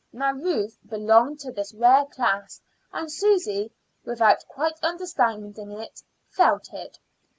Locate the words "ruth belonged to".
0.33-1.51